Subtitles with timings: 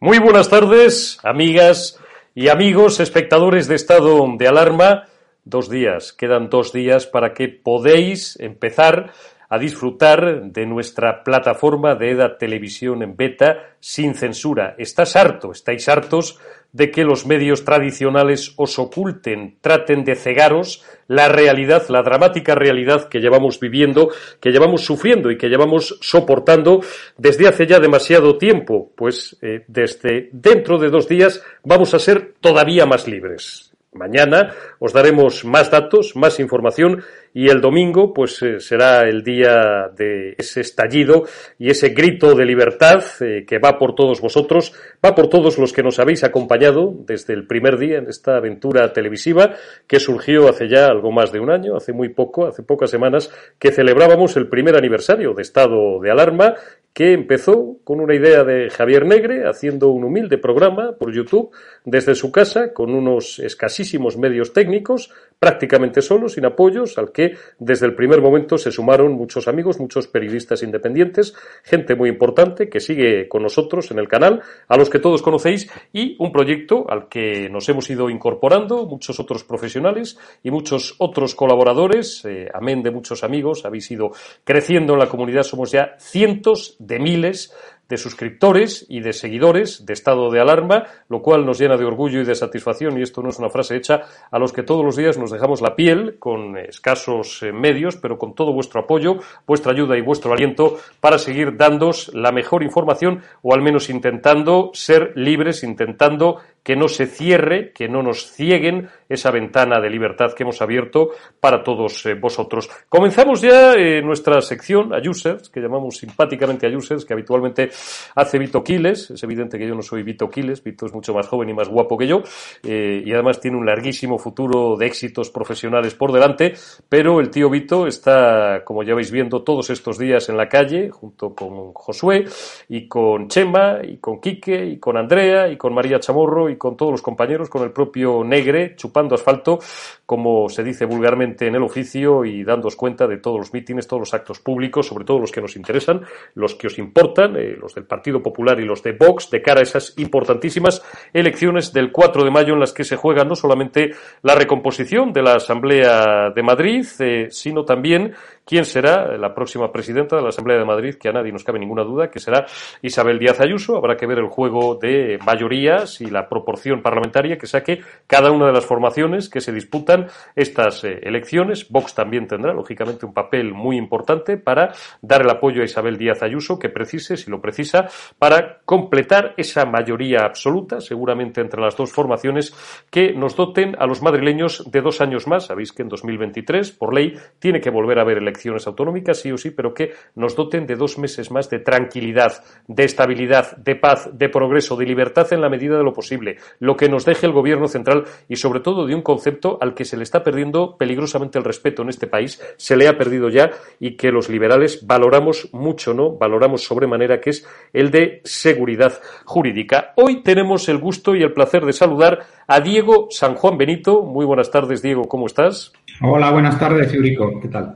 [0.00, 1.98] Muy buenas tardes, amigas
[2.32, 5.08] y amigos, espectadores de estado de alarma.
[5.42, 9.12] Dos días, quedan dos días para que podéis empezar
[9.48, 14.74] a disfrutar de nuestra plataforma de EDA Televisión en beta sin censura.
[14.78, 15.52] ¿Estás harto?
[15.52, 16.38] ¿Estáis hartos
[16.72, 23.08] de que los medios tradicionales os oculten, traten de cegaros la realidad, la dramática realidad
[23.08, 26.82] que llevamos viviendo, que llevamos sufriendo y que llevamos soportando
[27.16, 28.92] desde hace ya demasiado tiempo.
[28.94, 33.72] Pues eh, desde dentro de dos días vamos a ser todavía más libres.
[33.92, 37.02] Mañana os daremos más datos, más información
[37.38, 41.22] y el domingo pues eh, será el día de ese estallido
[41.56, 44.72] y ese grito de libertad eh, que va por todos vosotros,
[45.06, 48.92] va por todos los que nos habéis acompañado desde el primer día en esta aventura
[48.92, 49.54] televisiva
[49.86, 53.30] que surgió hace ya algo más de un año, hace muy poco, hace pocas semanas
[53.60, 56.56] que celebrábamos el primer aniversario de estado de alarma
[56.92, 61.50] que empezó con una idea de Javier Negre haciendo un humilde programa por YouTube
[61.84, 67.86] desde su casa con unos escasísimos medios técnicos, prácticamente solo, sin apoyos, al que desde
[67.86, 73.28] el primer momento se sumaron muchos amigos, muchos periodistas independientes, gente muy importante que sigue
[73.28, 77.48] con nosotros en el canal, a los que todos conocéis, y un proyecto al que
[77.48, 83.22] nos hemos ido incorporando, muchos otros profesionales y muchos otros colaboradores, eh, amén de muchos
[83.22, 84.10] amigos, habéis ido
[84.42, 87.52] creciendo en la comunidad, somos ya cientos de miles
[87.88, 92.20] de suscriptores y de seguidores de estado de alarma, lo cual nos llena de orgullo
[92.20, 94.96] y de satisfacción, y esto no es una frase hecha, a los que todos los
[94.96, 99.16] días nos dejamos la piel con escasos eh, medios, pero con todo vuestro apoyo,
[99.46, 104.70] vuestra ayuda y vuestro aliento para seguir dándos la mejor información o al menos intentando
[104.74, 110.32] ser libres, intentando que no se cierre, que no nos cieguen esa ventana de libertad
[110.34, 111.10] que hemos abierto
[111.40, 112.68] para todos eh, vosotros.
[112.88, 117.70] Comenzamos ya eh, nuestra sección a users, que llamamos simpáticamente a users, que habitualmente
[118.14, 119.10] hace Vito Quiles.
[119.10, 121.68] Es evidente que yo no soy Vito Quiles, Vito es mucho más joven y más
[121.68, 122.22] guapo que yo,
[122.62, 126.54] eh, y además tiene un larguísimo futuro de éxitos profesionales por delante,
[126.88, 130.90] pero el tío Vito está, como ya vais viendo, todos estos días en la calle,
[130.90, 132.24] junto con Josué,
[132.68, 136.76] y con Chema, y con Quique, y con Andrea, y con María Chamorro, y con
[136.76, 139.58] todos los compañeros, con el propio Negre, chupando asfalto,
[140.06, 144.00] como se dice vulgarmente en el oficio, y dándos cuenta de todos los mítines, todos
[144.00, 146.02] los actos públicos, sobre todo los que nos interesan,
[146.34, 149.60] los que os importan, eh, los del Partido Popular y los de Vox, de cara
[149.60, 150.82] a esas importantísimas
[151.12, 153.92] elecciones del 4 de mayo en las que se juega no solamente
[154.22, 158.14] la recomposición de la Asamblea de Madrid, eh, sino también
[158.48, 161.58] quién será la próxima presidenta de la Asamblea de Madrid, que a nadie nos cabe
[161.58, 162.46] ninguna duda, que será
[162.80, 163.76] Isabel Díaz Ayuso.
[163.76, 168.46] Habrá que ver el juego de mayorías y la proporción parlamentaria que saque cada una
[168.46, 171.68] de las formaciones que se disputan estas eh, elecciones.
[171.68, 174.72] Vox también tendrá, lógicamente, un papel muy importante para
[175.02, 177.88] dar el apoyo a Isabel Díaz Ayuso, que precise, si lo precisa,
[178.18, 182.54] para completar esa mayoría absoluta, seguramente entre las dos formaciones,
[182.90, 185.44] que nos doten a los madrileños de dos años más.
[185.44, 189.32] Sabéis que en 2023, por ley, tiene que volver a haber elecciones elecciones autonómicas, sí
[189.32, 193.74] o sí, pero que nos doten de dos meses más de tranquilidad, de estabilidad, de
[193.74, 197.26] paz, de progreso, de libertad en la medida de lo posible, lo que nos deje
[197.26, 200.76] el gobierno central y sobre todo de un concepto al que se le está perdiendo
[200.76, 203.50] peligrosamente el respeto en este país, se le ha perdido ya
[203.80, 206.12] y que los liberales valoramos mucho, ¿no?
[206.16, 209.92] Valoramos sobremanera que es el de seguridad jurídica.
[209.96, 214.02] Hoy tenemos el gusto y el placer de saludar a Diego San Juan Benito.
[214.02, 215.72] Muy buenas tardes, Diego, ¿cómo estás?
[216.00, 217.40] Hola, buenas tardes, Eurico.
[217.40, 217.74] ¿Qué tal?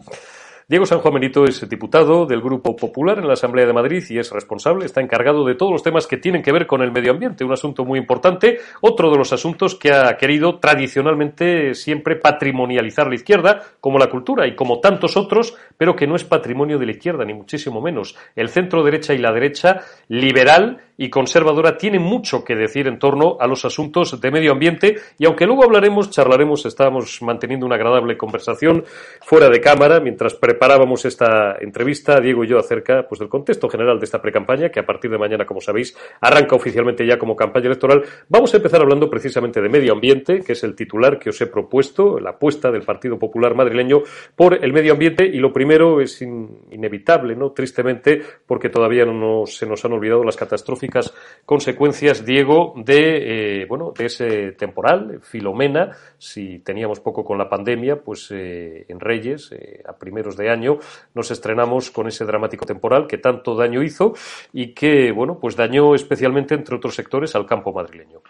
[0.69, 4.19] Diego San Juan Benito es diputado del Grupo Popular en la Asamblea de Madrid y
[4.19, 7.11] es responsable, está encargado de todos los temas que tienen que ver con el medio
[7.11, 13.09] ambiente, un asunto muy importante, otro de los asuntos que ha querido tradicionalmente siempre patrimonializar
[13.09, 16.87] la izquierda, como la cultura y como tantos otros, pero que no es patrimonio de
[16.87, 18.17] la izquierda, ni muchísimo menos.
[18.37, 23.37] El centro derecha y la derecha liberal y conservadora tiene mucho que decir en torno
[23.41, 28.17] a los asuntos de medio ambiente y aunque luego hablaremos, charlaremos, estábamos manteniendo una agradable
[28.17, 28.85] conversación
[29.21, 33.99] fuera de cámara mientras preparábamos esta entrevista, Diego y yo, acerca pues, del contexto general
[33.99, 37.69] de esta precampaña que a partir de mañana, como sabéis, arranca oficialmente ya como campaña
[37.69, 38.03] electoral.
[38.29, 41.47] Vamos a empezar hablando precisamente de medio ambiente, que es el titular que os he
[41.47, 44.03] propuesto, la apuesta del Partido Popular madrileño
[44.37, 47.53] por el medio ambiente y lo primero es inevitable, ¿no?
[47.53, 51.15] Tristemente, porque todavía no se nos han olvidado las catastróficas
[51.47, 57.97] consecuencias, Diego, de, eh, bueno, de ese temporal, Filomena, si teníamos poco con la pandemia,
[57.97, 60.79] pues eh, en Reyes, eh, a primeros de año,
[61.15, 64.15] nos estrenamos con ese dramático temporal que tanto daño hizo
[64.53, 68.21] y que, bueno, pues dañó especialmente, entre otros sectores, al campo madrileño.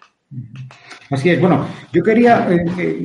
[1.10, 1.40] Así es.
[1.40, 2.48] Bueno, yo quería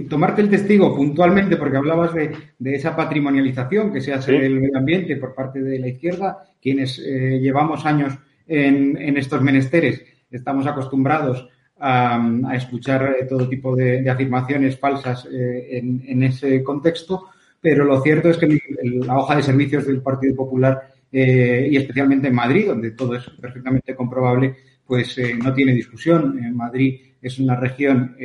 [0.10, 5.18] tomarte el testigo puntualmente porque hablabas de, esa patrimonialización que se hace del medio ambiente
[5.18, 8.18] por parte de la izquierda, quienes llevamos años
[8.48, 10.04] en, estos menesteres.
[10.32, 11.48] Estamos acostumbrados
[11.80, 12.20] a,
[12.56, 17.28] escuchar eh, todo tipo de, afirmaciones falsas eh, en, ese contexto,
[17.62, 22.28] pero lo cierto es que la hoja de servicios del Partido Popular eh, y especialmente
[22.28, 24.56] en Madrid, donde todo es perfectamente comprobable,
[24.86, 26.38] pues no tiene discusión.
[26.44, 28.16] En Madrid es una región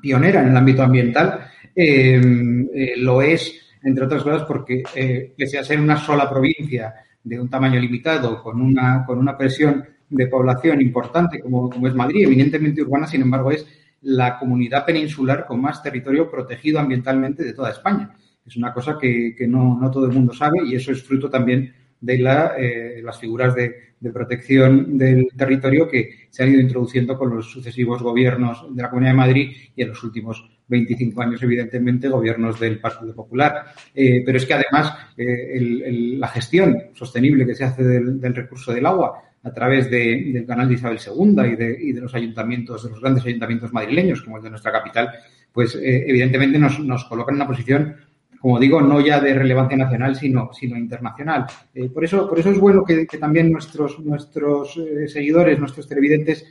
[0.00, 1.40] pionera en el ámbito ambiental.
[2.96, 4.82] lo es, entre otras cosas, porque
[5.36, 6.92] pese a ser una sola provincia
[7.22, 11.94] de un tamaño limitado, con una, con una presión de población importante como, como es
[11.94, 13.66] Madrid, eminentemente urbana, sin embargo, es
[14.06, 18.14] la comunidad peninsular con más territorio protegido ambientalmente de toda España.
[18.46, 21.28] Es una cosa que, que no, no, todo el mundo sabe y eso es fruto
[21.28, 27.18] también de eh, las figuras de, de, protección del territorio que se han ido introduciendo
[27.18, 31.42] con los sucesivos gobiernos de la Comunidad de Madrid y en los últimos 25 años,
[31.42, 33.66] evidentemente, gobiernos del Partido Popular.
[33.94, 38.86] Eh, pero es que además eh, la gestión sostenible que se hace del, recurso del
[38.86, 42.90] agua a través del canal de Isabel II y de, y de, los ayuntamientos, de
[42.90, 45.10] los grandes ayuntamientos madrileños, como el de nuestra capital,
[45.52, 47.96] pues eh, evidentemente nos, nos coloca en una posición
[48.38, 51.46] como digo, no ya de relevancia nacional, sino, sino internacional.
[51.92, 56.46] por, eso, por eso es bueno que, también nuestros, nuestros seguidores, nuestros televidentes,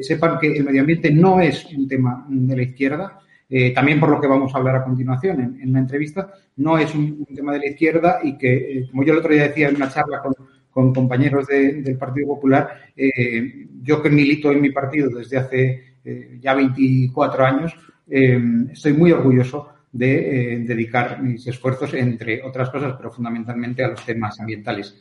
[0.00, 3.18] sepan que el medio ambiente no es un tema de la izquierda,
[3.48, 6.94] eh, también por lo que vamos a hablar a continuación en, la entrevista, no es
[6.94, 9.76] un, tema de la izquierda y que, eh, como yo el otro día decía en
[9.76, 10.34] una charla con,
[10.74, 15.94] compañeros del Partido Popular, eh, yo que milito en mi partido desde hace
[16.38, 17.74] ya 24 años,
[18.06, 24.38] estoy muy orgulloso de dedicar mis esfuerzos, entre otras cosas, pero fundamentalmente a los temas
[24.38, 24.94] ambientales.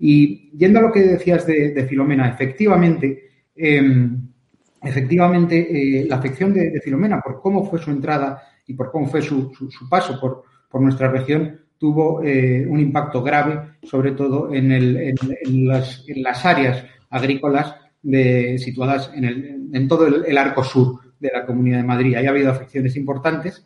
[0.00, 3.28] Y yendo a lo que decías de, Filomena, efectivamente,
[4.82, 9.22] efectivamente, eh, la afección de, Filomena, por cómo fue su entrada y por cómo fue
[9.22, 9.52] su,
[9.88, 10.44] paso por,
[10.80, 15.14] nuestra región, tuvo eh, un impacto grave, sobre todo en,
[15.66, 22.14] las, áreas agrícolas situadas en, todo el, arco sur de la Comunidad de Madrid.
[22.16, 23.64] Ahí ha habido afecciones importantes.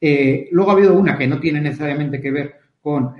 [0.00, 3.14] Eh, luego ha habido una que no tiene necesariamente que ver con,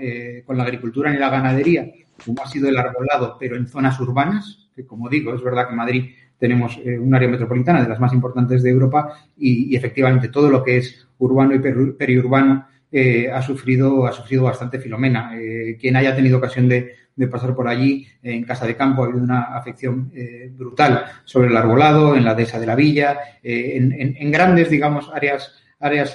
[0.44, 1.90] con la agricultura ni la ganadería,
[2.24, 5.74] como ha sido el arbolado, pero en zonas urbanas, que como digo, es verdad que
[5.74, 6.04] Madrid
[6.38, 10.62] tenemos eh, un área metropolitana de las más importantes de Europa y, efectivamente todo lo
[10.62, 11.58] que es urbano y
[11.92, 15.32] periurbano eh, ha sufrido ha sufrido bastante Filomena.
[15.36, 16.94] Eh, quien haya tenido ocasión de,
[17.30, 20.12] pasar por allí en Casa de Campo ha habido una afección
[20.56, 26.12] brutal sobre el arbolado, en la dehesa de la villa, en, grandes, digamos, áreas áreas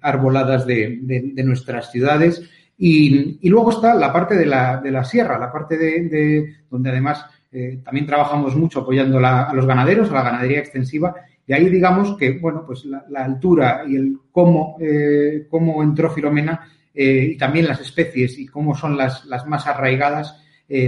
[0.00, 2.42] arboladas de, nuestras ciudades.
[2.78, 7.26] Y, luego está la parte de la, de la sierra, la parte de, donde además
[7.56, 11.14] eh, también trabajamos mucho apoyando a los ganaderos, a la ganadería extensiva,
[11.46, 16.68] y ahí digamos que, bueno, pues la, altura y el cómo, eh, cómo entró Filomena
[16.94, 20.40] eh, y también las especies y cómo son las, las más arraigadas,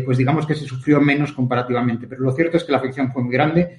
[0.04, 2.06] pues digamos que se sufrió menos comparativamente.
[2.08, 3.78] Pero lo cierto es que la afección fue muy grande.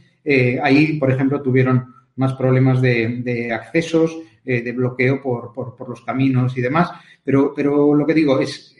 [0.62, 6.56] ahí, por ejemplo, tuvieron más problemas de, accesos, de bloqueo por, por, por, los caminos
[6.56, 6.92] y demás.
[7.24, 8.78] Pero, pero lo que digo es,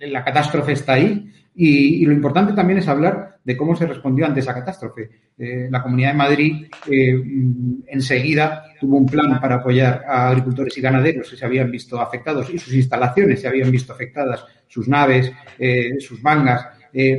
[0.00, 1.32] la catástrofe está ahí.
[1.60, 5.10] Y, lo importante también es hablar de cómo se respondió ante esa catástrofe.
[5.36, 10.78] Eh, la Comunidad de Madrid eh, mm, enseguida tuvo un plan para apoyar a agricultores
[10.78, 14.86] y ganaderos que se habían visto afectados y sus instalaciones se habían visto afectadas, sus
[14.86, 16.64] naves, eh, sus mangas,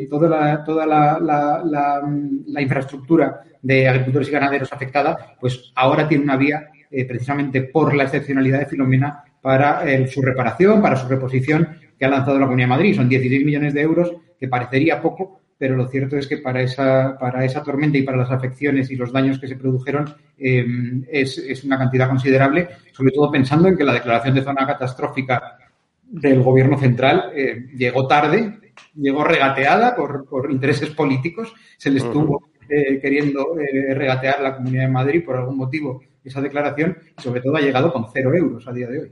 [0.09, 6.23] toda, la, toda la, mm, la, infraestructura de agricultores y ganaderos afectada, pues ahora tiene
[6.23, 11.67] una vía precisamente por la excepcionalidad de Filomena para su reparación, para su reposición
[11.99, 12.95] que ha lanzado la Comunidad de Madrid.
[12.95, 17.17] Son 16 millones de euros, que parecería poco, pero lo cierto es que para esa,
[17.19, 20.05] para esa tormenta y para las afecciones y los daños que se produjeron
[20.37, 20.65] eh,
[21.11, 25.57] es, es, una cantidad considerable, sobre todo pensando en que la declaración de zona catastrófica
[26.01, 28.57] del gobierno central eh, llegó tarde,
[28.95, 33.55] llegó regateada por, por, intereses políticos, se le estuvo eh, queriendo
[33.93, 37.91] regatear la Comunidad de Madrid por algún motivo esa declaración y sobre todo ha llegado
[37.91, 39.11] con cero euros a día de hoy.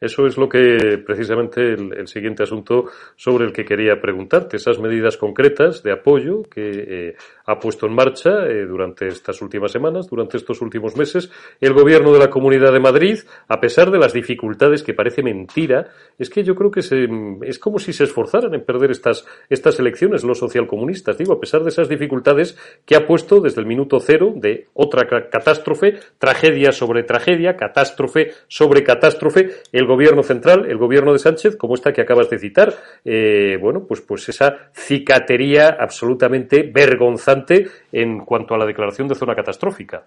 [0.00, 5.18] Eso es lo que precisamente el, siguiente asunto sobre el que quería preguntarte, esas medidas
[5.18, 10.38] concretas de apoyo que eh, ha puesto en marcha eh, durante estas últimas semanas, durante
[10.38, 11.30] estos últimos meses,
[11.60, 15.88] el gobierno de la Comunidad de Madrid, a pesar de las dificultades que parece mentira,
[16.18, 17.06] es que yo creo que se,
[17.42, 21.62] es como si se esforzaran en perder estas, estas elecciones los socialcomunistas, digo, a pesar
[21.62, 27.02] de esas dificultades que ha puesto desde el minuto cero de otra catástrofe, tragedia sobre
[27.02, 32.30] tragedia, catástrofe sobre catástrofe, el gobierno central, el gobierno de Sánchez, como esta que acabas
[32.30, 32.72] de citar,
[33.04, 39.34] eh, bueno, pues, pues esa cicatería absolutamente vergonzante en cuanto a la declaración de zona
[39.34, 40.06] catastrófica.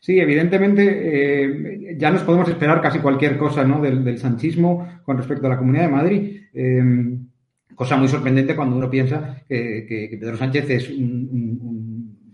[0.00, 3.80] Sí, evidentemente eh, ya nos podemos esperar casi cualquier cosa ¿no?
[3.80, 6.40] del, sanchismo con respecto a la Comunidad de Madrid.
[6.52, 7.18] Eh,
[7.74, 11.77] cosa muy sorprendente cuando uno piensa que, Pedro Sánchez es un,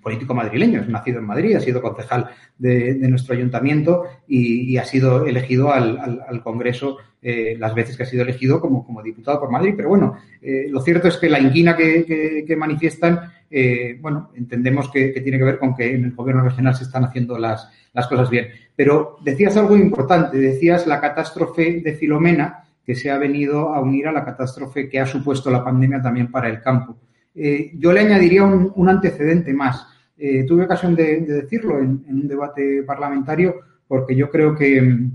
[0.05, 5.27] político madrileño, es nacido en Madrid, ha sido concejal de, nuestro ayuntamiento y, ha sido
[5.27, 9.73] elegido al, Congreso eh, las veces que ha sido elegido como, diputado por Madrid.
[9.77, 15.09] Pero bueno, eh, lo cierto es que la inquina que, manifiestan, eh, bueno, entendemos que,
[15.09, 17.69] tiene que ver con que en el gobierno regional se están haciendo las,
[18.09, 18.49] cosas bien.
[18.77, 24.07] Pero decías algo importante, decías la catástrofe de Filomena, que se ha venido a unir
[24.07, 26.99] a la catástrofe que ha supuesto la pandemia también para el campo.
[27.35, 29.94] Yo le añadiría un antecedente más.
[30.17, 35.11] Eh, tuve ocasión de, de decirlo en, un debate parlamentario porque yo creo que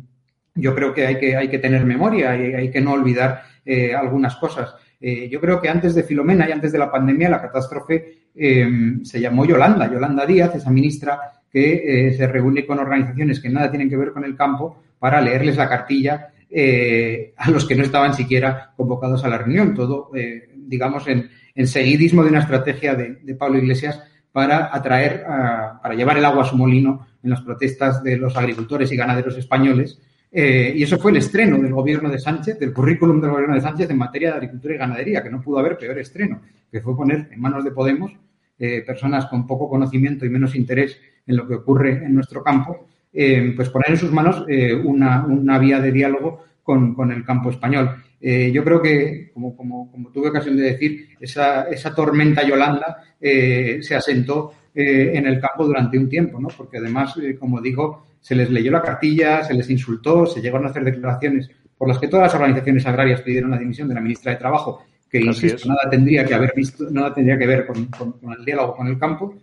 [0.60, 3.94] yo creo que hay que, hay que tener memoria y hay que no olvidar eh,
[3.94, 4.76] algunas cosas.
[5.00, 8.68] Eh, yo creo que antes de Filomena y antes de la pandemia la catástrofe eh,
[9.04, 11.20] se llamó Yolanda, Yolanda Díaz, esa ministra
[11.52, 15.58] que se reúne con organizaciones que nada tienen que ver con el campo para leerles
[15.58, 16.32] la cartilla
[17.38, 19.74] a los que no estaban siquiera convocados a la reunión.
[19.74, 20.12] Todo,
[20.56, 24.00] digamos, en, en, seguidismo de una estrategia de Pablo Iglesias
[24.40, 28.38] para atraer, a, para llevar el agua a su molino en las protestas de los
[28.38, 30.00] agricultores y ganaderos españoles.
[30.32, 33.60] Eh, y eso fue el estreno del gobierno de Sánchez, del currículum del gobierno de
[33.60, 36.40] Sánchez en materia de agricultura y ganadería, que no pudo haber peor estreno,
[36.72, 38.14] que fue poner en manos de Podemos
[38.58, 42.88] eh, personas con poco conocimiento y menos interés en lo que ocurre en nuestro campo,
[43.12, 44.46] eh, pues poner en sus manos
[44.86, 47.92] una, una, vía de diálogo con, con el campo español.
[48.22, 53.96] Yo creo que, como, como, como, tuve ocasión de decir, esa, esa tormenta Yolanda se
[53.96, 56.50] asentó en el campo durante un tiempo, ¿no?
[56.50, 60.70] porque además, como digo, se les leyó la cartilla, se les insultó, se llegaron a
[60.70, 61.50] hacer declaraciones
[61.80, 64.84] por las que todas las organizaciones agrarias pidieron la dimisión de la ministra de Trabajo,
[65.10, 68.44] que, insisto, nada tendría que haber visto, nada tendría que ver con, con, con el
[68.44, 69.36] diálogo con el campo.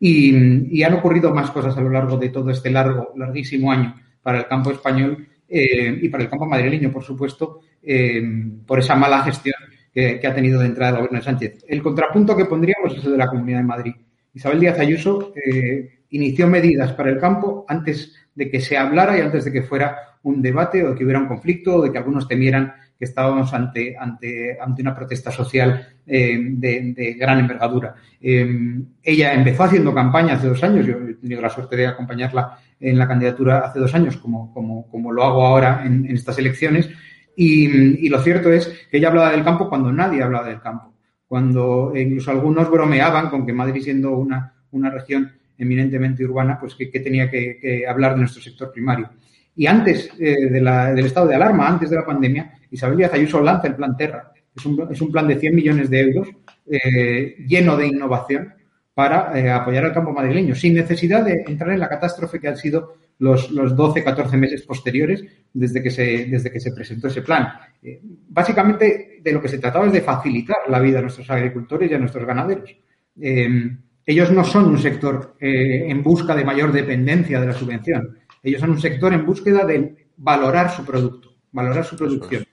[0.00, 3.94] Y, y, han ocurrido más cosas a lo largo de todo este largo, larguísimo año
[4.20, 8.22] para el campo español eh, y para el campo madrileño, por supuesto, eh,
[8.66, 9.56] por esa mala gestión
[9.92, 11.64] que, ha tenido de entrada el gobierno de Sánchez.
[11.68, 13.94] El contrapunto que pondríamos es el de la Comunidad de Madrid.
[14.32, 19.20] Isabel Díaz Ayuso eh, inició medidas para el campo antes de que se hablara y
[19.20, 21.98] antes de que fuera un debate o de que hubiera un conflicto o de que
[21.98, 27.96] algunos temieran que estábamos ante, ante, ante una protesta social eh, de, gran envergadura.
[28.20, 32.60] Eh, ella empezó haciendo campaña hace dos años, yo he tenido la suerte de acompañarla
[32.78, 36.90] en la candidatura hace dos años, como, como, como lo hago ahora en, estas elecciones,
[37.34, 40.94] y, lo cierto es que ella hablaba del campo cuando nadie hablaba del campo,
[41.26, 45.28] cuando incluso algunos bromeaban con que Madrid siendo una, una región
[45.58, 49.10] eminentemente urbana, pues que, que tenía que, hablar de nuestro sector primario.
[49.56, 53.68] Y antes eh, del estado de alarma, antes de la pandemia, Isabel Díaz Ayuso lanza
[53.68, 54.32] el plan Terra.
[54.54, 56.28] Es un, es un plan de 100 millones de euros
[56.70, 58.54] eh, lleno de innovación
[58.94, 62.56] para eh, apoyar al campo madrileño, sin necesidad de entrar en la catástrofe que han
[62.56, 67.22] sido los, los 12, 14 meses posteriores desde que se, desde que se presentó ese
[67.22, 67.48] plan.
[67.82, 71.90] Eh, básicamente, de lo que se trataba es de facilitar la vida a nuestros agricultores
[71.90, 72.74] y a nuestros ganaderos.
[73.20, 73.70] Eh,
[74.04, 78.18] ellos no son un sector en busca de mayor dependencia de la subvención.
[78.42, 82.44] Ellos son un sector en búsqueda de valorar su producto, valorar su producción.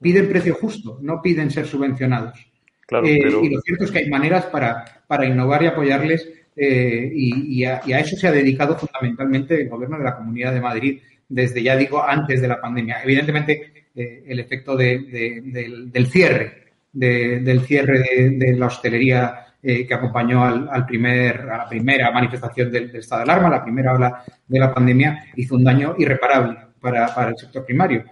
[0.00, 2.46] Piden precio justo, no piden ser subvencionados.
[2.86, 3.44] Claro, eh, pero...
[3.44, 7.64] Y lo cierto es que hay maneras para, para innovar y apoyarles eh, y, y,
[7.64, 11.00] a, y, a, eso se ha dedicado fundamentalmente el gobierno de la Comunidad de Madrid
[11.28, 13.02] desde, ya digo, antes de la pandemia.
[13.02, 17.98] Evidentemente, eh, el efecto de, de, del, del, cierre, del cierre
[18.30, 23.24] de, la hostelería que acompañó al, al, primer, a la primera manifestación del, del, estado
[23.24, 27.36] de alarma, la primera ola de la pandemia, hizo un daño irreparable para, para el
[27.36, 28.04] sector primario.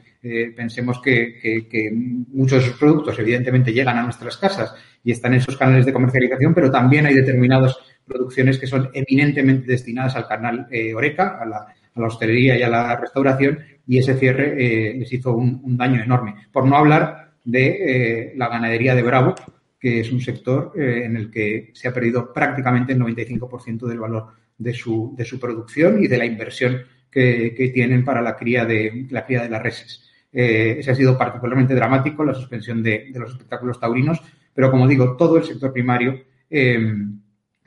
[0.55, 1.91] Pensemos que,
[2.33, 5.93] muchos de esos productos evidentemente llegan a nuestras casas y están en esos canales de
[5.93, 7.77] comercialización, pero también hay determinadas
[8.07, 13.59] producciones que son eminentemente destinadas al canal Oreca, a la, hostelería y a la restauración,
[13.87, 16.35] y ese cierre les hizo un, daño enorme.
[16.53, 19.35] Por no hablar de la ganadería de Bravo,
[19.79, 24.29] que es un sector en el que se ha perdido prácticamente el 95% del valor
[24.59, 29.43] de su, producción y de la inversión que, tienen para la cría de, la cría
[29.43, 30.11] de las reses.
[30.37, 34.21] Eh, ese ha sido particularmente dramático, la suspensión de, los espectáculos taurinos,
[34.53, 36.93] pero como digo, todo el sector primario, eh,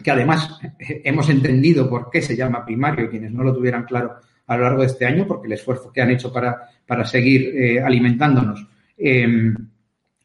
[0.04, 4.58] que además hemos entendido por qué se llama primario, quienes no lo tuvieran claro a
[4.58, 7.82] lo largo de este año, porque el esfuerzo que han hecho para, para seguir eh,
[7.82, 8.68] alimentándonos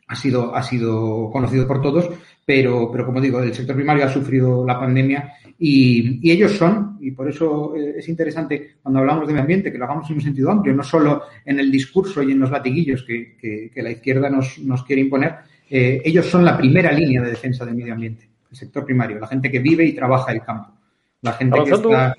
[0.09, 2.11] ha, sido, ha sido conocido por todos,
[2.45, 5.33] pero, pero como digo, el sector primario ha sufrido la pandemia
[5.64, 9.78] y, ellos son, y por eso eh, es interesante cuando hablamos de medio ambiente que
[9.78, 13.04] lo hagamos en un sentido amplio, no solo en el discurso y en los latiguillos
[13.04, 15.37] que, la izquierda nos, quiere imponer,
[15.71, 19.28] eh, ellos son la primera línea de defensa del medio ambiente, el sector primario, la
[19.28, 20.73] gente que vive y trabaja el campo,
[21.21, 22.16] la gente que está...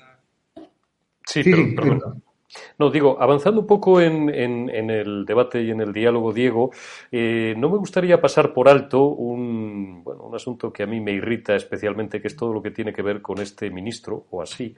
[1.26, 2.23] Sí, perdón.
[2.78, 6.70] No, digo, avanzando un poco en, en, el debate y en el diálogo, Diego,
[7.10, 11.12] eh, no me gustaría pasar por alto un, bueno, un asunto que a mí me
[11.12, 14.74] irrita especialmente, que es todo lo que tiene que ver con este ministro, o así,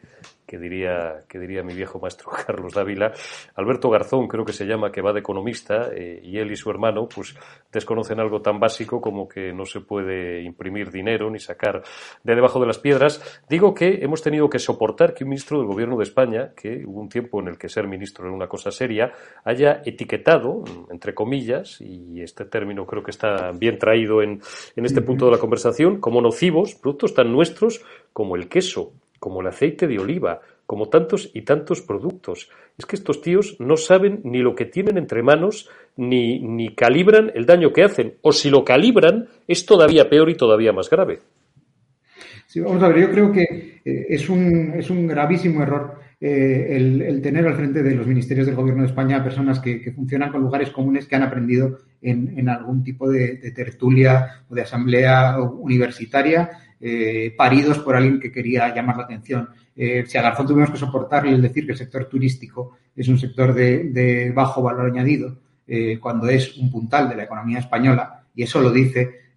[0.47, 3.12] que diría, que diría mi viejo maestro Carlos Dávila.
[3.54, 6.71] Alberto Garzón, creo que se llama, que va de economista, eh, y él y su
[6.71, 7.35] hermano, pues
[7.73, 11.83] desconocen algo tan básico como que no se puede imprimir dinero ni sacar
[12.23, 13.42] de debajo de las piedras.
[13.49, 17.00] Digo que hemos tenido que soportar que un ministro del gobierno de España, que hubo
[17.00, 19.12] un tiempo en el que ser ministro era una cosa seria,
[19.44, 24.40] haya etiquetado, entre comillas, y este término creo que está bien traído en,
[24.76, 27.82] en este punto de la conversación, como nocivos productos tan nuestros
[28.12, 32.50] como el queso, como el aceite de oliva, como tantos y tantos productos.
[32.76, 37.30] Es que estos tíos no saben ni lo que tienen entre manos, ni, ni calibran
[37.35, 38.14] el daño que hacen.
[38.23, 41.20] O si lo calibran, es todavía peor y todavía más grave.
[42.46, 43.42] Sí, vamos a ver, yo creo que
[43.85, 48.47] eh, es, un, es un gravísimo error eh, el, tener al frente de los ministerios
[48.47, 52.82] del Gobierno de España personas que, funcionan con lugares comunes que han aprendido en, algún
[52.82, 59.04] tipo de, tertulia o de asamblea universitaria, eh, paridos por alguien que quería llamar la
[59.04, 59.49] atención.
[59.75, 63.52] si a Garzón tuvimos que soportarle el decir que el sector turístico es un sector
[63.52, 65.38] de, bajo valor añadido,
[66.00, 69.34] cuando es un puntal de la economía española, y eso lo dice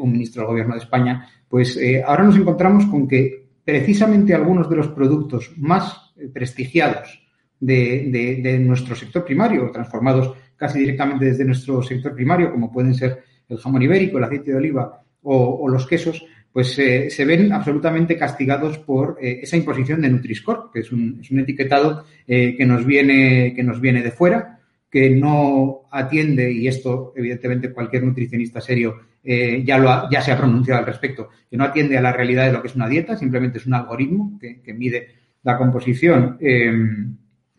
[0.00, 4.76] un ministro del Gobierno de España, pues ahora nos encontramos con que precisamente algunos de
[4.76, 7.22] los productos más eh, prestigiados
[7.60, 13.58] de, nuestro sector primario, transformados casi directamente desde nuestro sector primario, como pueden ser el
[13.58, 18.78] jamón ibérico, el aceite de oliva o, los quesos, pues eh, se ven absolutamente castigados
[18.78, 23.80] por eh, esa imposición de Nutri-Score, que es un, etiquetado que, nos viene, que nos
[23.80, 24.58] viene de fuera,
[24.90, 30.38] que no atiende, y esto evidentemente cualquier nutricionista serio eh, ya, lo ya se ha
[30.38, 33.16] pronunciado al respecto, que no atiende a la realidad de lo que es una dieta,
[33.16, 36.72] simplemente es un algoritmo que, mide la composición eh,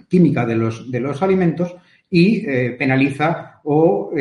[0.08, 1.76] química de los, de los alimentos
[2.10, 4.12] y eh, penaliza o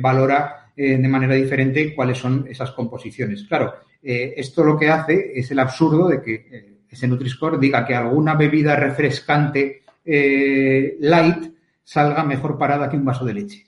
[0.00, 3.44] valora de manera diferente cuáles son esas composiciones.
[3.44, 8.34] Claro, esto lo que hace es el absurdo de que ese Nutri-Score diga que alguna
[8.34, 13.66] bebida refrescante light salga mejor parada que un vaso de leche.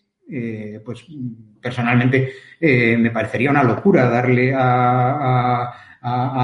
[0.85, 1.07] pues
[1.61, 5.75] personalmente eh, me parecería una locura darle a,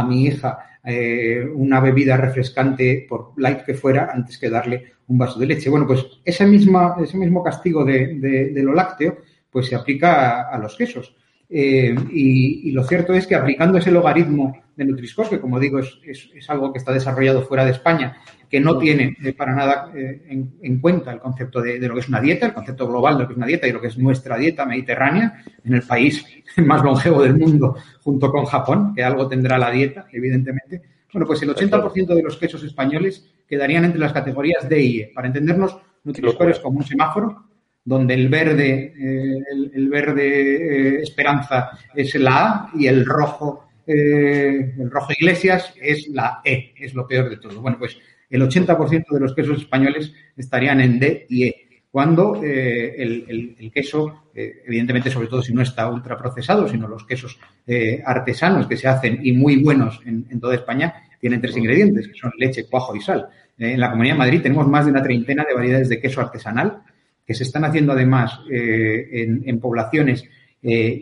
[0.09, 5.39] mi hija eh, una bebida refrescante, por light que fuera, antes que darle un vaso
[5.39, 5.71] de leche.
[5.71, 9.19] Bueno, pues ese, misma, ese mismo castigo de, lo lácteo
[9.51, 11.17] pues se aplica a, los quesos.
[11.57, 16.01] Eh, y, lo cierto es que aplicando ese logaritmo de Nutriscore, que como digo es,
[16.05, 18.17] es, algo que está desarrollado fuera de España
[18.51, 22.09] que no tiene eh, para nada eh, en, cuenta el concepto de, lo que es
[22.09, 23.97] una dieta, el concepto global de lo que es una dieta y lo que es
[23.97, 29.29] nuestra dieta mediterránea en el país más longevo del mundo junto con Japón, que algo
[29.29, 30.83] tendrá la dieta, evidentemente.
[31.13, 35.13] Bueno, pues el 80% de los quesos españoles quedarían entre las categorías D y E.
[35.15, 37.45] Para entendernos, Nutri-Score es como un semáforo
[37.85, 39.39] donde el verde, eh,
[39.75, 46.73] el, verde esperanza es la A y el rojo, el rojo iglesias es la E,
[46.79, 47.61] es lo peor de todo.
[47.61, 47.99] Bueno, pues
[48.31, 54.25] el 80% de los quesos españoles estarían en D y E, cuando eh, el, queso,
[54.35, 58.89] eh, evidentemente, sobre todo si no está ultraprocesado, sino los quesos eh, artesanos que se
[58.89, 63.01] hacen y muy buenos en, toda España, tienen tres ingredientes, que son leche, cuajo y
[63.01, 63.29] sal.
[63.59, 66.83] en la Comunidad de Madrid tenemos más de una treintena de variedades de queso artesanal
[67.27, 70.25] que se están haciendo además en, poblaciones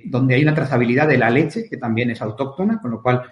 [0.04, 3.22] donde hay una trazabilidad de la leche, que también es autóctona, con lo cual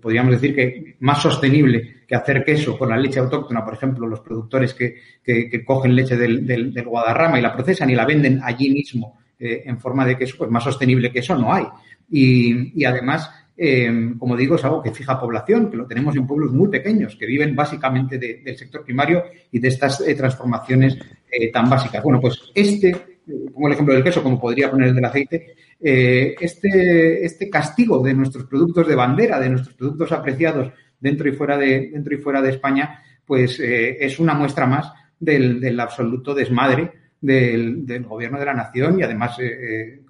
[0.00, 4.74] podríamos decir que más sostenible hacer queso con la leche autóctona, por ejemplo, los productores
[4.74, 8.70] que, que, cogen leche del, del, del, Guadarrama y la procesan y la venden allí
[8.70, 11.64] mismo eh, en forma de queso, pues más sostenible que eso no hay.
[12.10, 16.26] Y, y además, eh, como digo, es algo que fija población, que lo tenemos en
[16.26, 20.98] pueblos muy pequeños, que viven básicamente del sector primario y de estas eh, transformaciones
[21.30, 22.02] eh, tan básicas.
[22.02, 23.20] Bueno, pues este,
[23.52, 28.14] pongo el ejemplo del queso, como podría poner el del aceite, este, este castigo de
[28.14, 32.42] nuestros productos de bandera, de nuestros productos apreciados dentro y fuera de, dentro y fuera
[32.42, 38.46] de España, pues es una muestra más del, del absoluto desmadre del, del, gobierno de
[38.46, 39.36] la nación y además,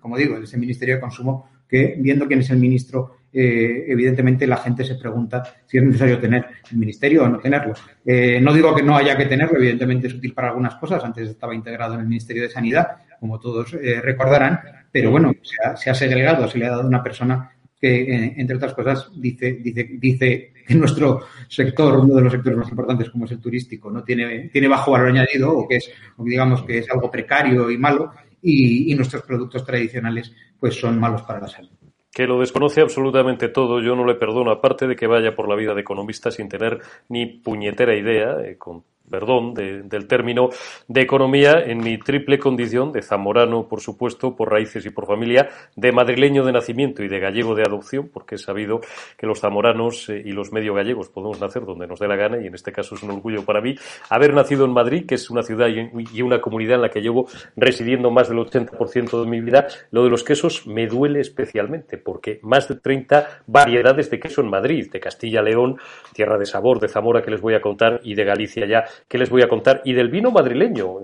[0.01, 4.47] como digo, de ese Ministerio de Consumo que viendo quién es el ministro eh, evidentemente
[4.47, 7.75] la gente se pregunta si es necesario tener el ministerio o no tenerlo.
[8.05, 11.05] Eh, no digo que no haya que tenerlo, evidentemente es útil para algunas cosas.
[11.05, 12.89] Antes estaba integrado en el Ministerio de Sanidad,
[13.21, 14.61] como todos eh, recordarán,
[14.91, 15.33] pero bueno,
[15.75, 19.89] se ha, segregado, se le ha dado una persona que, entre otras cosas, dice, dice,
[19.93, 24.03] dice que nuestro sector, uno de los sectores más importantes como es el turístico, no
[24.03, 28.13] tiene, tiene bajo valor añadido o que es, digamos que es algo precario y malo,
[28.41, 31.71] y, y nuestros productos tradicionales pues son malos para la salud
[32.19, 35.55] que lo desconoce absolutamente todo, yo no le perdono, aparte de que vaya por la
[35.55, 40.51] vida de economista sin tener ni puñetera idea, eh, con perdón, del término
[40.87, 45.49] de economía en mi triple condición de zamorano, por supuesto, por raíces y por familia,
[45.77, 48.81] de madrileño de nacimiento y de gallego de adopción, porque he sabido
[49.17, 52.41] que los zamoranos eh, y los medio gallegos podemos nacer donde nos dé la gana
[52.41, 53.75] y en este caso es un orgullo para mí
[54.11, 57.29] haber nacido en Madrid, que es una ciudad y una comunidad en la que llevo
[57.57, 59.67] residiendo más del 80% de mi vida.
[59.91, 64.51] Lo de los quesos me duele especialmente porque más de 30 variedades de queso en
[64.51, 65.79] Madrid, de Castilla-León,
[66.13, 69.19] tierra de sabor, de Zamora que les voy a contar y de Galicia ya que
[69.19, 70.97] les voy a contar, y del vino madrileño,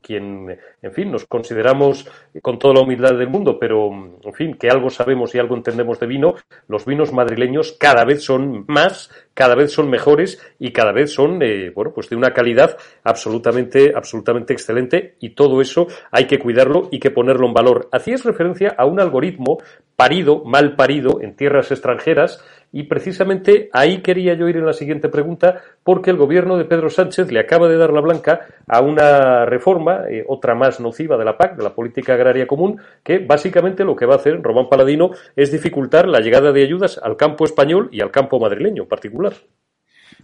[0.00, 2.08] quien, en fin, nos consideramos
[2.40, 5.98] con toda la humildad del mundo, pero, en fin, que algo sabemos y algo entendemos
[6.00, 6.34] de vino,
[6.68, 11.42] los vinos madrileños cada vez son más, cada vez son mejores y cada vez son,
[11.42, 16.88] eh, bueno, pues de una calidad absolutamente, absolutamente excelente y todo eso hay que cuidarlo
[16.90, 17.88] y que ponerlo en valor.
[17.92, 19.58] Hacías referencia a un algoritmo
[19.96, 25.10] parido, mal parido en tierras extranjeras y precisamente ahí quería yo ir en la siguiente
[25.10, 29.44] pregunta, porque el gobierno de Pedro Sánchez le acaba de dar la blanca a una
[29.44, 33.84] reforma, eh, otra más nociva de la PAC, de la Política Agraria Común, que básicamente
[33.84, 37.44] lo que va a hacer Román Paladino es dificultar la llegada de ayudas al campo
[37.44, 39.34] español y al campo madrileño en particular.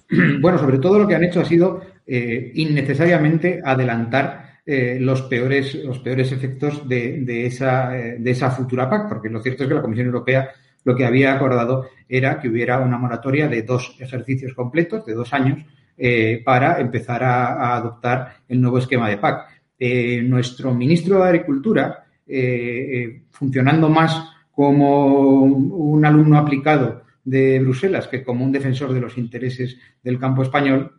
[0.40, 5.74] Bueno, sobre todo lo que han hecho ha sido eh, innecesariamente adelantar eh, los, peores,
[5.74, 9.74] los peores efectos de, de, esa, de esa futura PAC, porque lo cierto es que
[9.74, 10.50] la Comisión Europea
[10.84, 15.32] lo que había acordado era que hubiera una moratoria de dos ejercicios completos, de dos
[15.32, 15.64] años,
[15.96, 19.46] eh, para empezar a, adoptar el nuevo esquema de PAC.
[19.78, 28.24] Eh, nuestro ministro de Agricultura, eh, funcionando más como un alumno aplicado de Bruselas que
[28.24, 30.97] como un defensor de los intereses del campo español,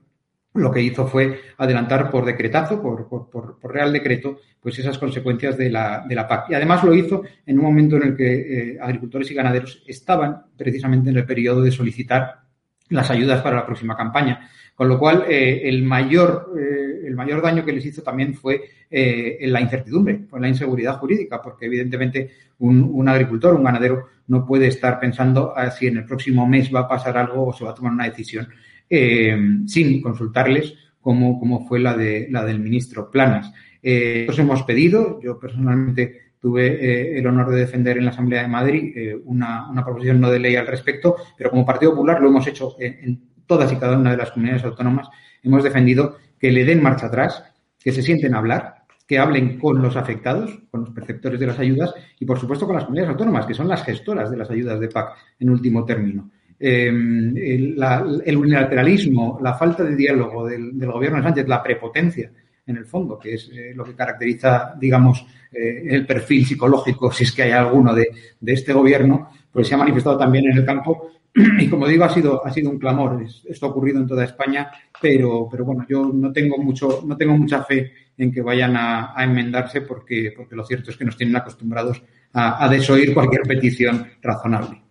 [0.54, 5.70] lo que hizo fue adelantar por decretazo, por, por, real decreto, pues esas consecuencias de
[5.70, 6.50] la, de la, PAC.
[6.50, 10.44] Y además lo hizo en un momento en el que eh, agricultores y ganaderos estaban
[10.58, 12.42] precisamente en el periodo de solicitar
[12.90, 14.50] las ayudas para la próxima campaña.
[14.74, 18.62] Con lo cual, eh, el, mayor, eh, el mayor daño que les hizo también fue
[18.92, 24.08] en la incertidumbre, fue en la inseguridad jurídica, porque evidentemente un, un, agricultor, un ganadero,
[24.26, 27.54] no puede estar pensando ah, si en el próximo mes va a pasar algo o
[27.54, 28.48] se va a tomar una decisión
[28.90, 33.52] eh, sin consultarles, como, fue la, de, la del ministro Planas.
[33.82, 38.48] Eh, hemos pedido, yo personalmente tuve eh, el honor de defender en la Asamblea de
[38.48, 42.30] Madrid eh, una, una, proposición no de ley al respecto, pero como Partido Popular lo
[42.30, 45.10] hemos hecho en, todas y cada una de las comunidades autónomas,
[45.42, 47.44] hemos defendido que le den marcha atrás,
[47.80, 51.58] que se sienten a hablar, que hablen con los afectados, con los perceptores de las
[51.58, 54.80] ayudas y, por supuesto, con las comunidades autónomas, que son las gestoras de las ayudas
[54.80, 56.30] de PAC en último término.
[56.62, 62.30] Em, el, unilateralismo, la falta de diálogo del, gobierno de Sánchez, la prepotencia,
[62.68, 67.24] en el fondo, que es eh, lo que caracteriza, digamos, eh, el perfil psicológico, si
[67.24, 68.10] es que hay alguno de,
[68.46, 71.12] este gobierno, pues se ha manifestado también en el campo.
[71.34, 73.24] Y como digo, ha sido, ha sido un clamor.
[73.48, 74.70] Esto ha ocurrido en toda España,
[75.02, 79.14] pero, pero bueno, yo no tengo mucho, no tengo mucha fe en que vayan a,
[79.20, 84.89] enmendarse porque, porque lo cierto es que nos tienen acostumbrados a desoír cualquier petición razonable.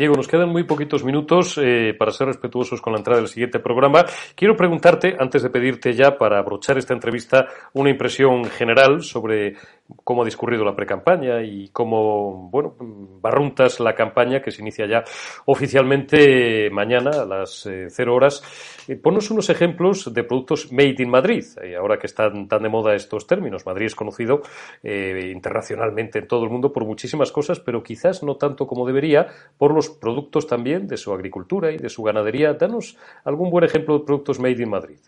[0.00, 3.58] Diego, nos quedan muy poquitos minutos eh, para ser respetuosos con la entrada del siguiente
[3.58, 4.06] programa.
[4.34, 9.56] Quiero preguntarte, antes de pedirte ya para abrochar esta entrevista, una impresión general sobre
[10.04, 12.76] cómo ha discurrido la precampaña y cómo, bueno,
[13.20, 15.04] barruntas la campaña que se inicia ya
[15.46, 18.42] oficialmente mañana a las eh, cero horas.
[18.88, 22.68] Eh, ponos unos ejemplos de productos made in Madrid, eh, ahora que están tan de
[22.68, 23.66] moda estos términos.
[23.66, 24.42] Madrid es conocido
[24.82, 29.26] internacionalmente en todo el mundo por muchísimas cosas, pero quizás no tanto como debería
[29.58, 32.54] por los productos también de su agricultura y de su ganadería.
[32.54, 34.98] Danos algún buen ejemplo de productos made in Madrid.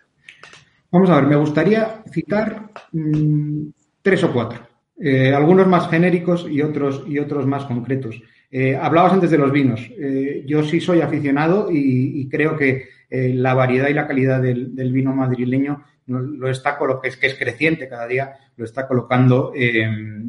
[0.90, 3.68] Vamos a ver, me gustaría citar mm,
[4.02, 4.71] tres o cuatro.
[5.00, 8.22] Eh, algunos más genéricos y otros, y otros más concretos.
[8.50, 9.80] Eh, hablabas antes de los vinos.
[9.98, 15.14] Eh, yo sí soy aficionado y, creo que la variedad y la calidad del, vino
[15.14, 19.52] madrileño lo está que es que es creciente cada día, lo está colocando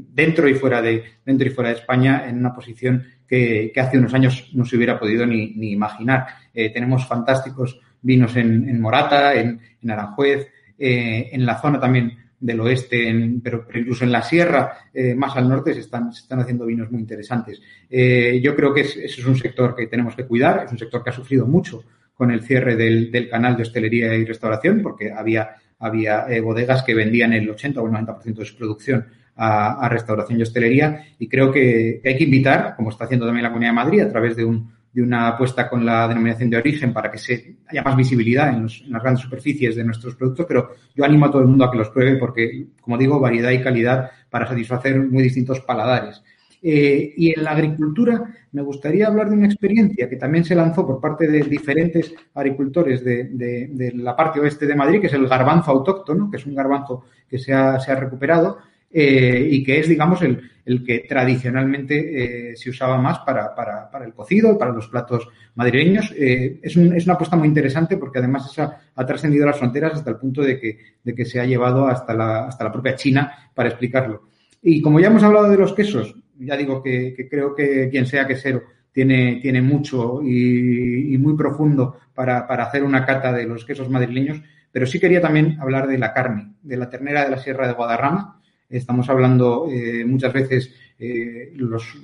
[0.10, 4.14] dentro y fuera de dentro y fuera de España en una posición que, hace unos
[4.14, 6.26] años no se hubiera podido ni, imaginar.
[6.54, 13.66] tenemos fantásticos vinos en, Morata, en, en Aranjuez, en la zona también del oeste, pero,
[13.74, 17.62] incluso en la sierra, eh, más al norte, se están, están haciendo vinos muy interesantes.
[17.90, 21.02] Eh, yo creo que ese es un sector que tenemos que cuidar, es un sector
[21.02, 25.56] que ha sufrido mucho con el cierre del, canal de hostelería y restauración, porque había,
[25.80, 29.06] había eh, bodegas que vendían el 80 o el 90% de su producción
[29.38, 33.50] a, restauración y hostelería, y creo que hay que invitar, como está haciendo también la
[33.50, 36.94] Comunidad de Madrid, a través de un de una apuesta con la denominación de origen
[36.94, 41.04] para que se haya más visibilidad en, las grandes superficies de nuestros productos, pero yo
[41.04, 44.12] animo a todo el mundo a que los pruebe porque, como digo, variedad y calidad
[44.30, 46.22] para satisfacer muy distintos paladares.
[46.66, 50.88] Eh, y en la agricultura me gustaría hablar de una experiencia que también se lanzó
[50.88, 55.72] por parte de diferentes agricultores de, la parte oeste de Madrid, que es el garbanzo
[55.72, 58.60] autóctono, que es un garbanzo que se ha, se ha recuperado
[58.94, 63.90] eh, y que es, digamos, el, el que tradicionalmente eh, se usaba más para, para,
[63.90, 66.14] para, el cocido, para los platos madrileños.
[66.18, 70.12] Eh, es, es, una apuesta muy interesante porque además esa ha trascendido las fronteras hasta
[70.12, 73.50] el punto de que, de que se ha llevado hasta la, hasta la propia China
[73.54, 74.30] para explicarlo.
[74.62, 78.06] Y como ya hemos hablado de los quesos, ya digo que, que creo que quien
[78.06, 83.46] sea quesero tiene, tiene mucho y, y muy profundo para, para hacer una cata de
[83.46, 87.32] los quesos madrileños, pero sí quería también hablar de la carne, de la ternera de
[87.32, 88.40] la Sierra de Guadarrama,
[88.74, 91.96] Estamos hablando eh, muchas veces eh, los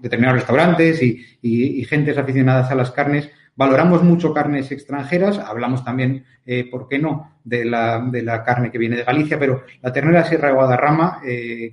[0.00, 3.30] determinados restaurantes y, y, gentes aficionadas a las carnes.
[3.54, 8.72] Valoramos mucho carnes extranjeras, hablamos también, eh, ¿por qué no?, de la, de la, carne
[8.72, 11.20] que viene de Galicia, pero la ternera Sierra de Guadarrama,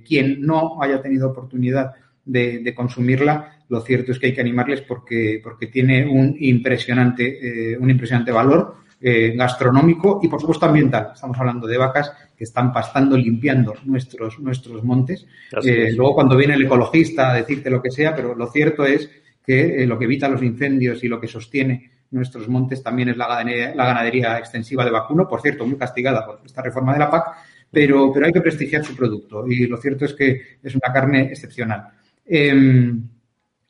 [0.06, 1.92] quien no haya tenido oportunidad
[2.24, 7.90] de, consumirla, lo cierto es que hay que animarles porque, porque tiene un impresionante, un
[7.90, 11.10] impresionante valor eh, gastronómico y, por supuesto, ambiental.
[11.12, 15.26] Estamos hablando de vacas que están pastando, limpiando nuestros, nuestros montes.
[15.62, 19.10] Eh, luego, cuando viene el ecologista a decirte lo que sea, pero lo cierto es
[19.44, 23.18] que eh, lo que evita los incendios y lo que sostiene nuestros montes también es
[23.18, 27.00] la ganadería, la ganadería extensiva de vacuno, por cierto, muy castigada por esta reforma de
[27.00, 27.26] la PAC,
[27.70, 31.24] pero, pero hay que prestigiar su producto y lo cierto es que es una carne
[31.24, 31.88] excepcional.
[32.24, 33.06] Em,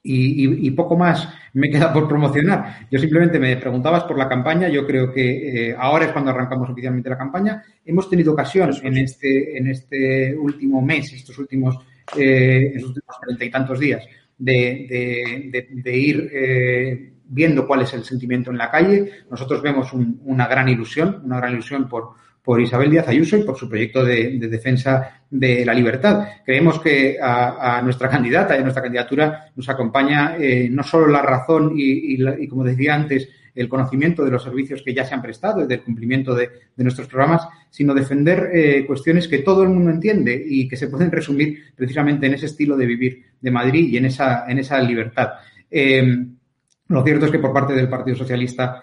[0.06, 2.86] y, poco más me queda por promocionar.
[2.90, 4.68] Yo simplemente me preguntabas por la campaña.
[4.68, 7.62] Yo creo que eh, ahora es cuando arrancamos oficialmente la campaña.
[7.84, 11.78] Hemos tenido ocasión en este, en este último mes, estos últimos,
[12.16, 14.04] eh, estos últimos treinta y tantos días,
[14.36, 19.10] de, de, ir eh, viendo cuál es el sentimiento en la calle.
[19.30, 22.14] Nosotros vemos una gran ilusión, una gran ilusión por,
[22.44, 26.28] por Isabel Díaz Ayuso y por su proyecto de, defensa de la libertad.
[26.44, 31.22] Creemos que a, nuestra candidata y a nuestra candidatura nos acompaña eh, no solo la
[31.22, 35.64] razón y, como decía antes, el conocimiento de los servicios que ya se han prestado
[35.64, 40.44] y del cumplimiento de, nuestros programas, sino defender eh, cuestiones que todo el mundo entiende
[40.46, 44.04] y que se pueden resumir precisamente en ese estilo de vivir de Madrid y en
[44.04, 45.30] esa, en esa libertad.
[45.70, 46.26] Eh,
[46.88, 48.82] lo cierto es que por parte del Partido Socialista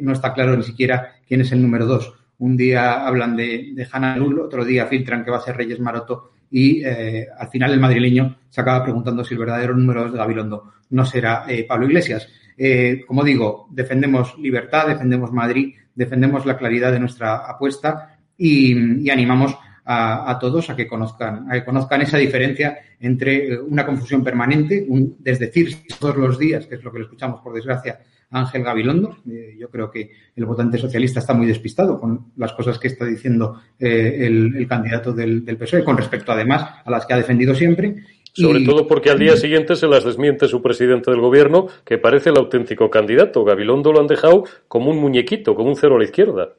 [0.00, 3.88] no está claro ni siquiera quién es el número dos un día hablan de, de
[3.90, 7.80] Hanna otro día filtran que va a ser Reyes Maroto y eh, al final el
[7.80, 11.86] madrileño se acaba preguntando si el verdadero número dos de Gabilondo no será eh, Pablo
[11.86, 12.28] Iglesias.
[12.56, 19.56] Eh, como digo, defendemos libertad, defendemos Madrid, defendemos la claridad de nuestra apuesta y, animamos
[19.88, 25.16] a, todos a que conozcan, a que conozcan esa diferencia entre una confusión permanente, un
[25.20, 29.18] desdecir todos los días, que es lo que le escuchamos por desgracia Ángel Gabilondo.
[29.30, 33.04] Eh, yo creo que el votante socialista está muy despistado con las cosas que está
[33.04, 37.96] diciendo eh, el, candidato del, PSOE, con respecto además a las que ha defendido siempre.
[38.32, 42.28] Sobre todo porque al día siguiente se las desmiente su presidente del gobierno, que parece
[42.28, 43.44] el auténtico candidato.
[43.44, 46.50] Gabilondo lo han dejado como un muñequito, como un cero a la izquierda.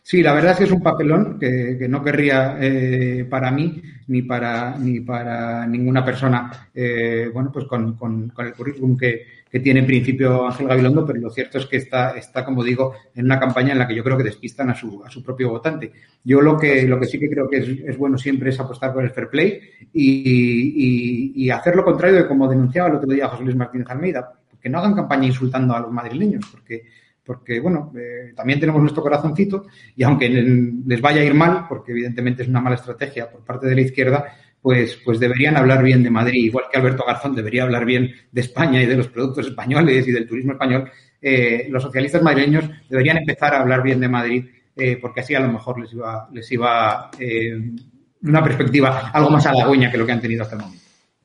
[0.00, 4.22] Sí, la verdad es que es un papelón que, no querría eh, para mí ni
[4.22, 6.70] para ni para ninguna persona,
[7.34, 11.30] bueno, pues con, con, el currículum que, que tiene en principio Ángel Gabilondo, pero lo
[11.30, 14.16] cierto es que está, está, como digo, en una campaña en la que yo creo
[14.16, 15.92] que despistan a su, a su propio votante.
[16.24, 18.92] Yo lo que, lo que sí que creo que es, es bueno siempre es apostar
[18.92, 19.60] por el fair play
[19.92, 23.88] y, y, y, hacer lo contrario de como denunciaba el otro día José Luis Martínez
[23.88, 26.84] Almeida, que no hagan campaña insultando a los madrileños, porque
[27.28, 31.92] porque, bueno, eh, también tenemos nuestro corazoncito y aunque les vaya a ir mal, porque
[31.92, 36.02] evidentemente es una mala estrategia por parte de la izquierda, pues, pues deberían hablar bien
[36.02, 39.46] de Madrid, igual que Alberto Garzón debería hablar bien de España y de los productos
[39.46, 40.90] españoles y del turismo español.
[41.20, 44.44] Eh, los socialistas madrileños deberían empezar a hablar bien de Madrid,
[44.76, 47.56] eh, porque así a lo mejor les iba, les iba eh,
[48.22, 50.84] una perspectiva algo más halagüeña que lo que han tenido hasta el momento.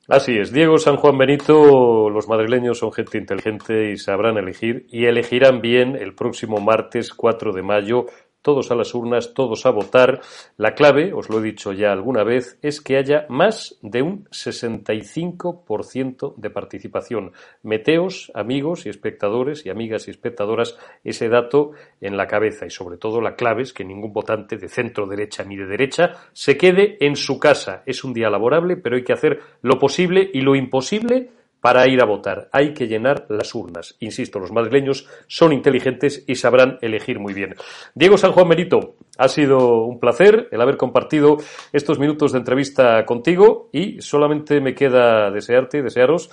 [0.10, 5.06] Así es, Diego San Juan Benito, los madrileños son gente inteligente y sabrán elegir y
[5.06, 8.08] elegirán bien el próximo martes 4 de mayo
[8.44, 10.22] todos a las urnas, todos a votar.
[10.58, 14.26] La clave, os lo he dicho ya alguna vez, es que haya más de un
[14.26, 17.32] 65% de participación.
[17.64, 22.98] Meteos, amigos y espectadores y amigas y espectadoras, ese dato en la cabeza y sobre
[22.98, 26.98] todo la clave es que ningún votante de centro derecha ni de derecha se quede
[27.00, 27.82] en su casa.
[27.86, 31.30] Es un día laborable, pero hay que hacer lo posible y lo imposible
[31.64, 32.50] para ir a votar.
[32.52, 33.96] Hay que llenar las urnas.
[34.02, 37.56] Insisto, los madrileños son inteligentes y sabrán elegir muy bien.
[37.96, 41.38] Diego San Juan Merito, ha sido un placer el haber compartido
[41.72, 46.30] estos minutos de entrevista contigo y solamente me queda desearte, desearos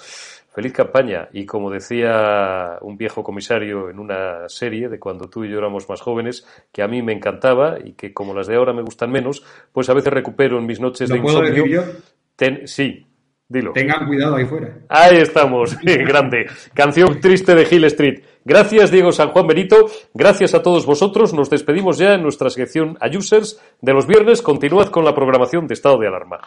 [0.52, 1.28] feliz campaña.
[1.32, 5.88] Y como decía un viejo comisario en una serie de cuando tú y yo éramos
[5.88, 9.12] más jóvenes, que a mí me encantaba y que como las de ahora me gustan
[9.12, 11.64] menos, pues a veces recupero en mis noches de insomnio.
[12.64, 13.06] sí,
[13.50, 13.72] Dilo.
[13.72, 14.78] Tengan cuidado ahí fuera.
[14.88, 16.46] Ahí estamos, grande.
[16.72, 18.20] Canción triste de Hill Street.
[18.44, 19.90] Gracias, Diego San Juan Benito.
[20.14, 21.34] Gracias a todos vosotros.
[21.34, 24.40] Nos despedimos ya en nuestra sección a Users de los viernes.
[24.40, 26.38] Continuad con la programación de estado de alarma.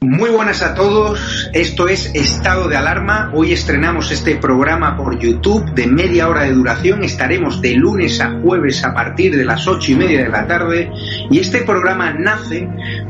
[0.00, 3.32] Muy buenas a todos, esto es Estado de Alarma.
[3.34, 7.02] Hoy estrenamos este programa por YouTube de media hora de duración.
[7.02, 10.92] Estaremos de lunes a jueves a partir de las ocho y media de la tarde.
[11.32, 12.68] Y este programa nace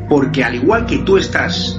[0.08, 1.78] porque al igual que tú estás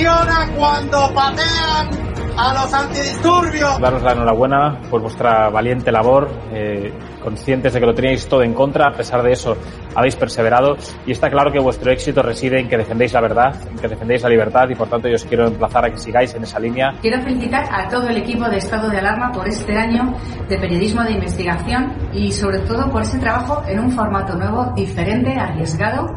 [0.00, 1.90] Emociona cuando patean
[2.36, 3.80] a los antidisturbios.
[3.80, 8.54] Daros la enhorabuena por vuestra valiente labor, eh, conscientes de que lo teníais todo en
[8.54, 9.56] contra, a pesar de eso
[9.94, 13.76] habéis perseverado y está claro que vuestro éxito reside en que defendéis la verdad, en
[13.76, 16.44] que defendéis la libertad y por tanto yo os quiero emplazar a que sigáis en
[16.44, 16.94] esa línea.
[17.02, 20.14] Quiero felicitar a todo el equipo de Estado de Alarma por este año
[20.48, 25.32] de periodismo de investigación y sobre todo por ese trabajo en un formato nuevo, diferente,
[25.38, 26.14] arriesgado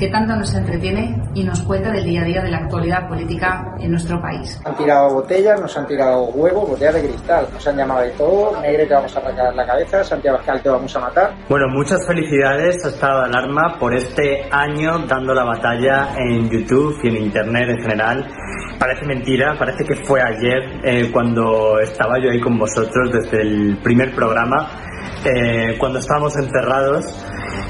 [0.00, 3.74] que tanto nos entretiene y nos cuenta del día a día de la actualidad política
[3.78, 4.58] en nuestro país.
[4.64, 8.60] Han tirado botellas, nos han tirado huevos, botellas de cristal, nos han llamado de todo,
[8.62, 11.34] Negre te vamos a arrancar la cabeza, Santiago Escal te vamos a matar.
[11.50, 16.98] Bueno, muchas felicidades a Estado de Alarma por este año dando la batalla en YouTube
[17.02, 18.26] y en Internet en general.
[18.78, 23.78] Parece mentira, parece que fue ayer eh, cuando estaba yo ahí con vosotros desde el
[23.82, 24.66] primer programa,
[25.24, 27.04] eh, cuando estábamos encerrados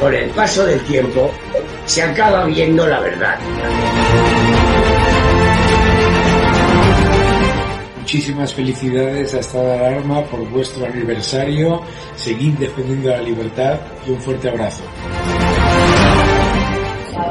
[0.00, 1.30] Con el paso del tiempo
[1.86, 3.38] se acaba viendo la verdad.
[8.00, 11.80] Muchísimas felicidades a Estado de Alarma por vuestro aniversario.
[12.16, 14.82] Seguid defendiendo la libertad y un fuerte abrazo.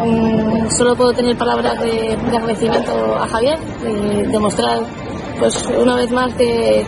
[0.04, 4.80] Mm, solo puedo tener palabras de, de agradecimiento a Javier, de demostrar
[5.42, 6.86] pues una vez más que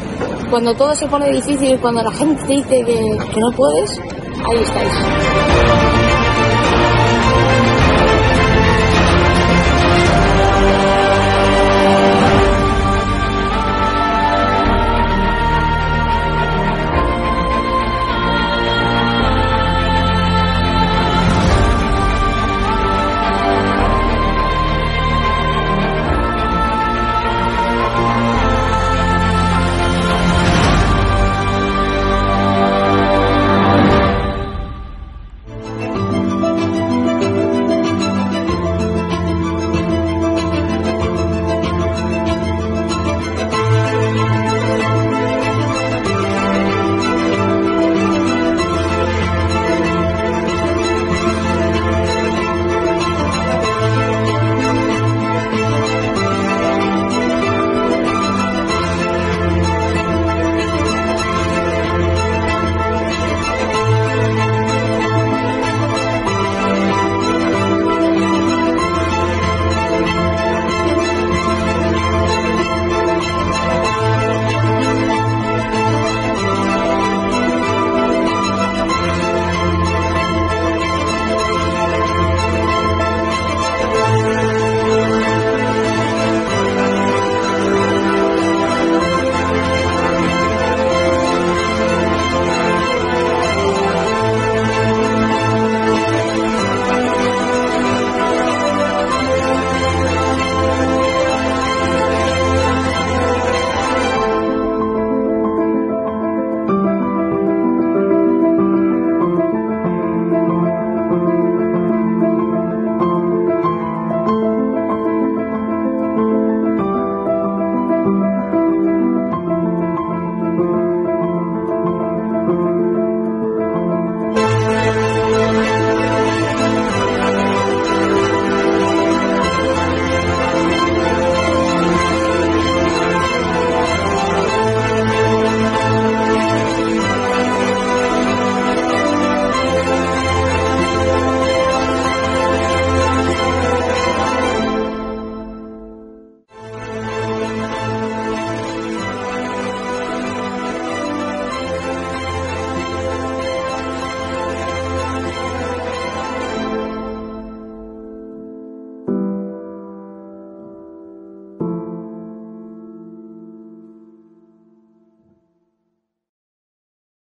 [0.50, 4.00] cuando todo se pone difícil, cuando la gente dice que, que no puedes,
[4.46, 5.83] a distància.